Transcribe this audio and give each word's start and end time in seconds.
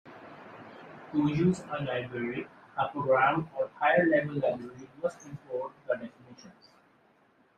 To 1.11 1.27
use 1.29 1.59
a 1.71 1.83
library, 1.85 2.47
a 2.75 2.87
program 2.87 3.47
or 3.55 3.69
higher-level 3.75 4.33
library 4.39 4.89
must 4.99 5.27
"import" 5.27 5.73
the 5.87 5.93
definitions. 5.93 6.71